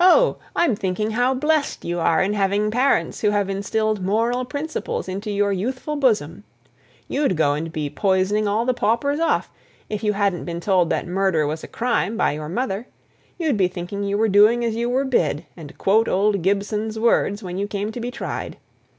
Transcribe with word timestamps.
"Oh! 0.00 0.38
I'm 0.56 0.74
thinking 0.74 1.10
how 1.10 1.34
blest 1.34 1.84
you 1.84 2.00
are 2.00 2.22
in 2.22 2.32
having 2.32 2.70
parents 2.70 3.20
who 3.20 3.28
have 3.28 3.50
instilled 3.50 4.02
moral 4.02 4.46
principles 4.46 5.06
into 5.06 5.30
your 5.30 5.52
youthful 5.52 5.96
bosom. 5.96 6.44
You'd 7.08 7.36
go 7.36 7.52
and 7.52 7.70
be 7.70 7.90
poisoning 7.90 8.48
all 8.48 8.64
the 8.64 8.72
paupers 8.72 9.20
off, 9.20 9.50
if 9.90 10.02
you 10.02 10.14
hadn't 10.14 10.46
been 10.46 10.60
told 10.60 10.88
that 10.88 11.06
murder 11.06 11.46
was 11.46 11.62
a 11.62 11.68
crime 11.68 12.16
by 12.16 12.32
your 12.32 12.48
mother; 12.48 12.86
you'd 13.38 13.58
be 13.58 13.68
thinking 13.68 14.02
you 14.02 14.16
were 14.16 14.30
doing 14.30 14.64
as 14.64 14.76
you 14.76 14.88
were 14.88 15.04
bid, 15.04 15.44
and 15.58 15.76
quote 15.76 16.08
old 16.08 16.40
Gibson's 16.40 16.98
words 16.98 17.42
when 17.42 17.58
you 17.58 17.66
came 17.68 17.92
to 17.92 18.00
be 18.00 18.10
tried. 18.10 18.56